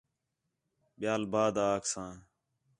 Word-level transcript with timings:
ٻِیال 0.99 1.21
بعد 1.31 1.55
اکساں 1.67 2.13